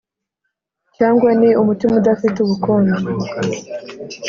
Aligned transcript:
cyangwa 0.97 1.29
ni 1.39 1.49
umutima 1.61 1.93
udafite 1.99 2.37
ubukonje? 2.41 2.97